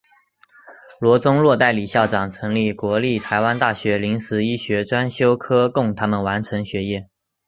[0.99, 7.07] 罗宗洛代理校长成立国立台湾大学临时医学专修科供他们完成学业。